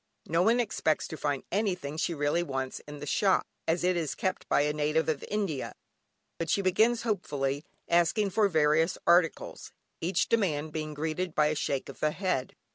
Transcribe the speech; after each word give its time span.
No 0.25 0.41
one 0.41 0.59
expects 0.59 1.07
to 1.09 1.15
find 1.15 1.43
anything 1.51 1.95
she 1.95 2.15
really 2.15 2.41
wants 2.41 2.79
in 2.87 2.97
the 2.97 3.05
shop, 3.05 3.45
as 3.67 3.83
it 3.83 3.95
is 3.95 4.15
kept 4.15 4.49
by 4.49 4.61
a 4.61 4.73
native 4.73 5.07
of 5.07 5.23
India, 5.27 5.73
but 6.39 6.49
she 6.49 6.63
begins 6.63 7.03
hopefully 7.03 7.63
asking 7.87 8.31
for 8.31 8.47
various 8.47 8.97
articles, 9.05 9.71
each 9.99 10.27
demand 10.27 10.73
being 10.73 10.95
greeted 10.95 11.35
by 11.35 11.49
a 11.49 11.55
shake 11.55 11.87
of 11.87 11.99
the 11.99 12.09
head. 12.09 12.55